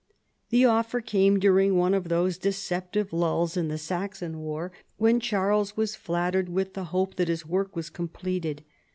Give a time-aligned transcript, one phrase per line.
[0.49, 5.77] The offer came during one of those deceptive lulls in the Saxon war, when Charles
[5.77, 8.63] was flattered with the hope that his work was completed.